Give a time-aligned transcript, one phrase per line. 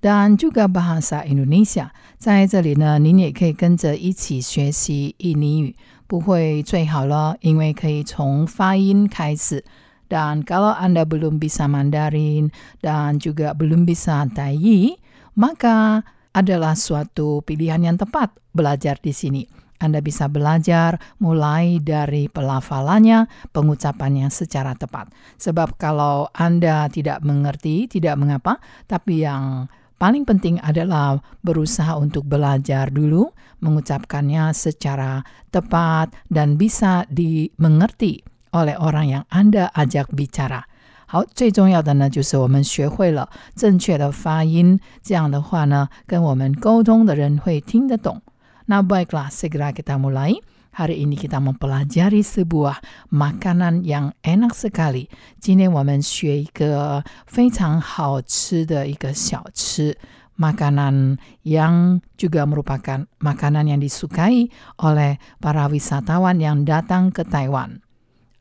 [0.00, 1.90] dan juga bahasa Indonesia。
[2.18, 9.64] 在这里呢，您也可以跟着一起学习印尼语，不会最好了，因为可以从发音开始。
[10.08, 12.52] Dan kalau Anda belum bisa Mandarin
[12.84, 15.00] dan juga belum bisa Tai,
[15.34, 16.04] maka
[16.36, 19.48] adalah suatu pilihan yang tepat belajar di sini.
[19.80, 25.10] Anda bisa belajar mulai dari pelafalannya, pengucapannya secara tepat.
[25.40, 29.66] Sebab kalau Anda tidak mengerti, tidak mengapa, tapi yang
[29.98, 33.30] paling penting adalah berusaha untuk belajar dulu,
[33.62, 38.20] mengucapkannya secara tepat dan bisa dimengerti
[38.52, 40.68] oleh orang yang Anda ajak bicara。
[41.06, 48.22] 好，最重要的呢，就是我们学会了正确的发音，这样的话呢，跟我们沟通的人会听得懂。
[48.66, 50.40] Nah baiklah, segera kita mulai.
[50.78, 52.82] Hari ini kita mempelajari sebuah
[53.14, 55.06] makanan yang enak sekali.
[55.38, 59.96] 今天我们学一个非常好吃的一个小吃。
[60.34, 64.50] Makanan yang juga merupakan makanan yang disukai
[64.82, 67.78] oleh para wisatawan yang datang ke Taiwan.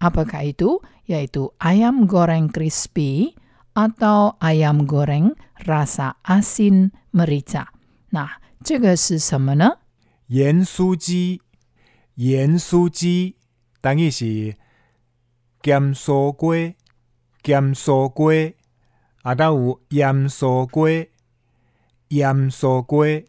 [0.02, 0.82] Apakah itu?
[1.06, 3.38] Yaitu ayam goreng crispy
[3.78, 5.38] atau ayam goreng
[5.70, 7.70] rasa asin merica.
[8.10, 9.78] Nah, 这个是什么呢？
[10.34, 11.42] 盐酥鸡，
[12.18, 13.38] 盐酥鸡，
[13.82, 14.56] 等于是
[15.62, 16.76] 咸酥鸡，
[17.44, 18.56] 咸酥鸡，
[19.24, 21.10] 啊，都有盐酥鸡，
[22.10, 23.28] 盐酥鸡。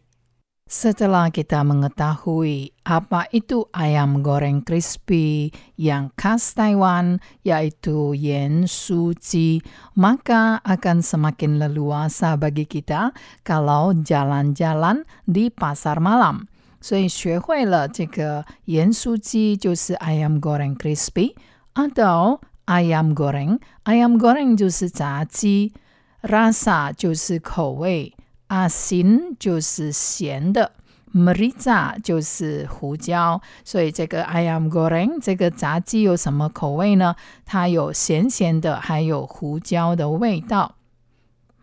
[0.65, 9.61] Setelah kita mengetahui apa itu ayam goreng crispy yang khas Taiwan, yaitu yen suji,
[9.93, 13.13] maka akan semakin leluasa bagi kita
[13.45, 16.49] kalau jalan-jalan di pasar malam.
[16.80, 21.34] 所以学会了这个盐酥鸡就是 I am goreng crispy
[21.74, 23.60] atau ayam goreng.
[23.84, 25.72] Ayam goreng 就是炸鸡
[26.22, 28.14] ，rasa 就是口味。
[28.48, 30.72] 阿辛就是咸的
[31.14, 37.14] ，merica 就是胡椒，所以这个 I am goreng 这个炸鸡有什么口味呢？
[37.46, 40.74] 它有咸咸的，还有胡椒的味道。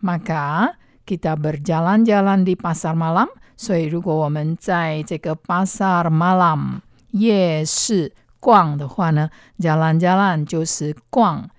[0.00, 3.28] Maka kita berjalan-jalan di pasar malam，
[3.58, 6.80] 所以如果我们在这个 pasar malam
[7.10, 11.50] 夜市逛的话呢，jalan-jalan 就是逛，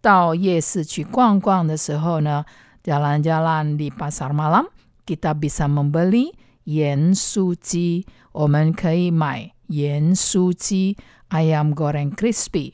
[0.00, 2.46] 到夜市去逛逛的时候呢。
[2.80, 4.64] jalan-jalan di pasar malam,
[5.04, 6.32] kita bisa membeli
[6.64, 8.08] yen suji.
[8.32, 10.96] 我们可以买盐酥鸡
[11.28, 12.72] ayam goreng crispy.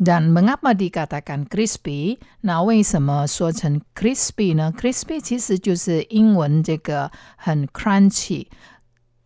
[0.00, 2.18] Dan mengapa dikatakan crispy?
[2.42, 4.70] 那为什么说成 crispy 呢？
[4.76, 8.48] crispy 其实就是英文这个很 crunchy,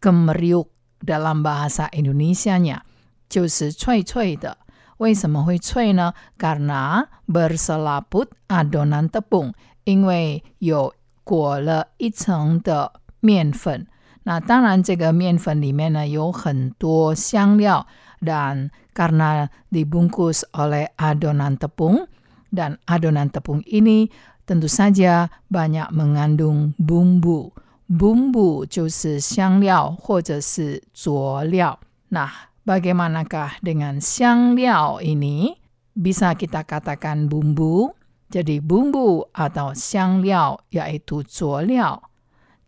[0.01, 0.69] gemeriuk
[1.05, 2.83] dalam bahasa Indonesianya
[3.29, 4.59] 就是脆脆的。
[4.99, 6.15] 为什么会脆呢？
[6.39, 10.95] Karena berselaput adonan tepung，因为有
[11.25, 13.89] 裹了一层的面粉。
[14.23, 17.87] 那当然，这个面粉里面呢有很多香料
[18.21, 22.07] ，dan karena dibungkus oleh adonan tepung
[22.51, 24.11] dan adonan tepung ini
[24.45, 27.55] tentu saja banyak mengandung bumbu.
[27.91, 31.79] Bumbu 就是香料或者是佐料。
[32.11, 32.31] 那
[32.67, 35.59] bagaimanakah dengan 香料 ini?
[35.95, 37.91] Bisa kita katakan bumbu.
[38.31, 42.11] Jadi bumbu atau 香料 yaitu 佐料。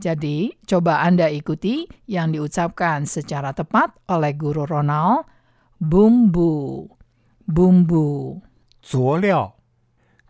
[0.03, 5.31] Jadi coba Anda ikuti yang diucapkan secara tepat oleh guru Ronald.
[5.79, 6.89] Bumbu,
[7.47, 8.41] bumbu.
[8.83, 9.55] 佐料，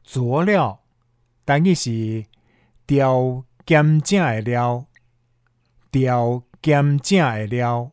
[0.03, 0.81] 佐料，
[1.45, 2.27] 等于是
[2.87, 4.87] 调咸正的料，
[5.91, 7.93] 调咸正的料。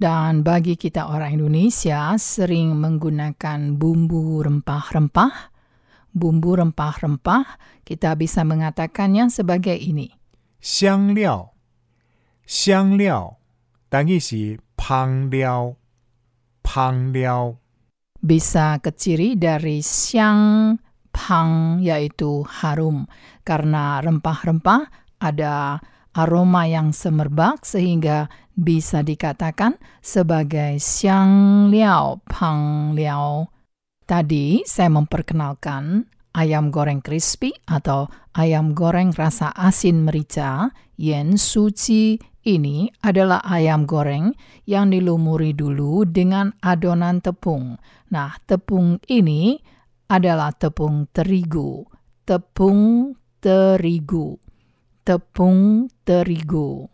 [0.00, 5.52] Dan bagi kita orang Indonesia sering menggunakan bumbu rempah-rempah.
[6.16, 10.16] Bumbu rempah-rempah kita bisa mengatakannya sebagai ini.
[10.60, 11.52] 香料，
[12.44, 13.36] 香料，
[13.88, 15.76] 等于是香料，
[16.65, 17.55] 香料。
[18.25, 20.73] Bisa keciri dari siang
[21.13, 23.07] pang yaitu harum.
[23.45, 24.89] Karena rempah-rempah
[25.21, 25.79] ada
[26.17, 33.51] aroma yang semerbak sehingga bisa dikatakan sebagai siang liao pang liao.
[34.05, 42.88] Tadi saya memperkenalkan ayam goreng crispy atau ayam goreng rasa asin merica yen suci ini
[43.04, 44.32] adalah ayam goreng
[44.64, 47.76] yang dilumuri dulu dengan adonan tepung.
[48.08, 49.60] Nah, tepung ini
[50.08, 51.84] adalah tepung terigu.
[52.24, 54.40] Tepung terigu.
[55.04, 56.88] Tepung terigu.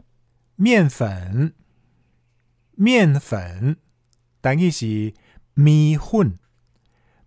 [0.56, 1.53] 面粉，
[2.75, 3.76] 面粉，
[4.41, 5.12] 等于是
[5.55, 6.38] 米粉，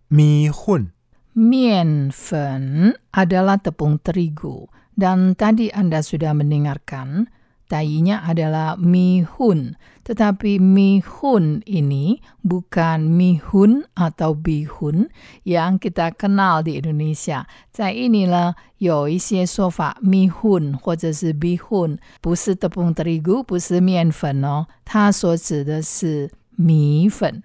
[0.08, 0.92] 米粉。
[1.30, 4.66] Mienfen adalah tepung terigu.
[4.96, 7.32] Dan tadi Anda sudah mendengarkan,
[7.70, 9.78] tayinya adalah mihun.
[10.04, 15.06] Tetapi mihun ini bukan mihun atau bihun
[15.46, 17.46] yang kita kenal di Indonesia.
[17.70, 27.44] 在印尼呢，有一些说法，mihun 或者是 bihun 不是 tepung terigu，不是面粉哦，它所指的是米粉，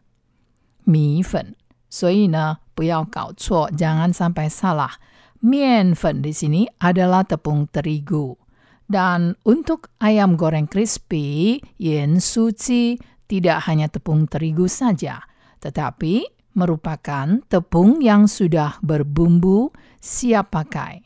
[0.83, 1.55] 米粉。
[1.87, 4.91] 所以呢，不要搞错，jangan sampai salah.
[5.39, 8.37] 面粉 di sini adalah tepung terigu.
[8.85, 12.93] Dan untuk ayam goreng crispy, yen suci
[13.25, 15.25] tidak hanya tepung terigu saja,
[15.57, 16.21] tetapi
[16.53, 21.01] merupakan tepung yang sudah berbumbu siap pakai.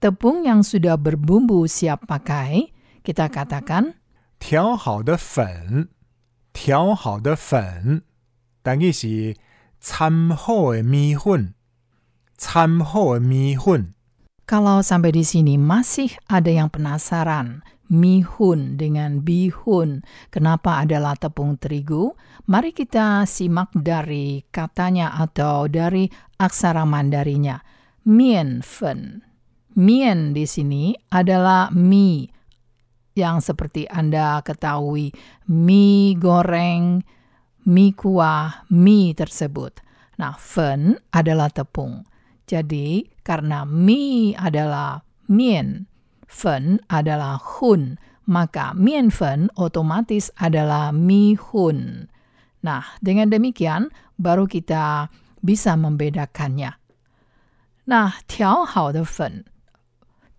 [0.00, 2.72] Tepung yang sudah berbumbu siap pakai,
[3.04, 4.00] kita katakan
[4.40, 5.92] 调好的粉，
[6.52, 8.02] 调好的粉，
[8.64, 9.36] 等于是
[9.78, 11.54] 掺好的米粉，
[12.36, 13.94] 掺好的米粉。
[14.42, 22.12] Kalau sampai di sini masih ada yang penasaran, mihun dengan bihun, kenapa adalah tepung terigu?
[22.50, 27.62] Mari kita simak dari katanya atau dari aksara mandarinya.
[28.08, 29.22] Mien fen.
[29.78, 32.28] Mien di sini adalah mie
[33.14, 35.12] yang seperti Anda ketahui,
[35.48, 37.04] mie goreng,
[37.68, 39.80] mie kuah, mie tersebut.
[40.18, 42.04] Nah, fen adalah tepung.
[42.47, 45.83] Jadi, karena mie adalah mien,
[46.23, 52.07] fen adalah hun, maka mien fen otomatis adalah mie hun.
[52.63, 55.11] Nah, dengan demikian baru kita
[55.43, 56.71] bisa membedakannya.
[57.87, 59.43] Nah, tiao hao de fen.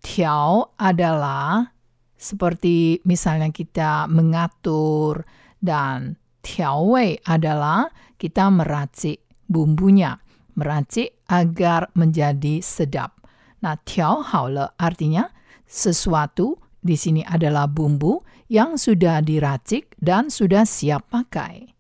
[0.00, 1.72] Tiao adalah
[2.16, 5.28] seperti misalnya kita mengatur
[5.60, 10.18] dan tiao wei adalah kita meracik bumbunya
[10.58, 13.14] meracik agar menjadi sedap.
[13.62, 15.30] Nah, tiao hao le artinya
[15.62, 18.18] sesuatu di sini adalah bumbu
[18.50, 21.78] yang sudah diracik dan sudah siap pakai.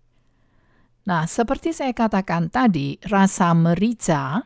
[1.08, 4.44] Nah, seperti saya katakan tadi, rasa merica,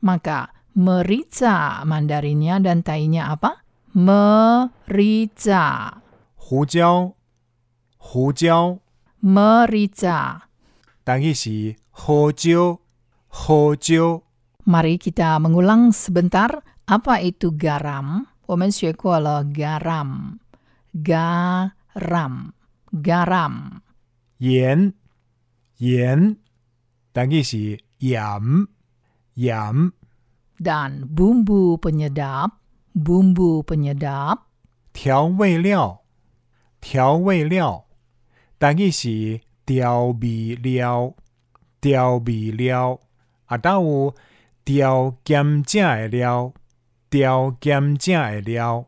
[0.00, 3.60] maka merica mandarinnya dan tainya apa?
[3.92, 5.92] Merica.
[6.48, 7.12] Hujiao.
[8.00, 8.80] Hujiao.
[9.20, 10.48] Merica.
[11.04, 11.76] Tangisi.
[11.76, 12.87] si
[13.37, 14.23] 胡椒，胡椒。
[14.63, 18.27] Mari kita mengulang sebentar apa itu garam.
[18.47, 20.39] 我们学过了 garam.
[20.93, 22.53] Garam.
[22.93, 23.81] Garam.
[24.37, 24.93] 盐，
[25.77, 26.37] 盐，
[27.11, 28.21] 等于是盐，
[29.33, 29.91] 盐。
[30.59, 32.51] Dan bumbu penyedap.
[32.95, 34.47] Bumbu penyedap.
[34.93, 36.03] 调味料，
[36.79, 37.85] 调味料，
[38.59, 41.15] 等于是调味料，
[41.81, 42.99] 调味料。
[43.47, 44.15] 啊，还有
[44.65, 46.53] 调咸正的料，
[47.09, 48.87] 调咸正的料。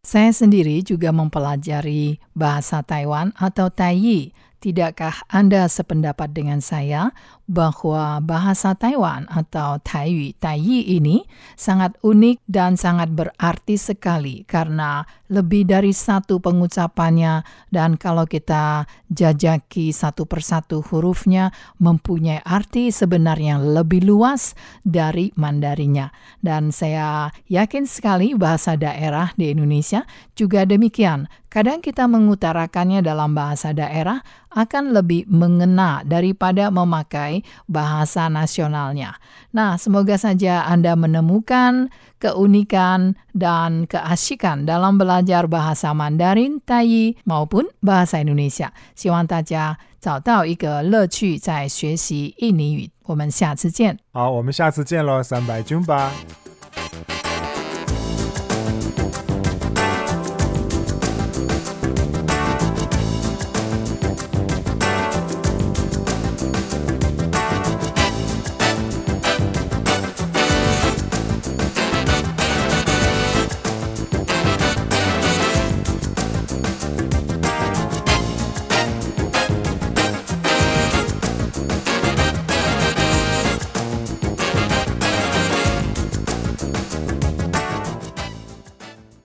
[0.00, 4.32] Saya sendiri juga mempelajari bahasa Taiwan atau Taiyi.
[4.60, 12.73] Tidakkah Anda sependapat dengan saya bahwa bahasa Taiwan atau Taiyu, Taiyi ini sangat unik dan
[12.73, 21.49] sangat berarti sekali karena lebih dari satu pengucapannya dan kalau kita jajaki satu persatu hurufnya
[21.81, 24.53] mempunyai arti sebenarnya lebih luas
[24.85, 26.13] dari Mandarinya.
[26.41, 30.05] Dan saya yakin sekali bahasa daerah di Indonesia
[30.37, 31.25] juga demikian.
[31.49, 34.19] Kadang kita mengutarakannya dalam bahasa daerah
[34.51, 37.34] akan lebih mengena daripada memakai
[37.66, 39.18] bahasa nasionalnya.
[39.50, 41.90] Nah, semoga saja Anda menemukan
[42.22, 48.70] keunikan dan keasikan dalam belajar bahasa Mandarin, Taiyi maupun bahasa Indonesia.
[48.94, 52.90] 希望大家找到一个乐趣在学习印尼语。
[53.04, 53.98] 我们下次见。
[54.12, 56.12] 好，我们下次见喽，三百军吧。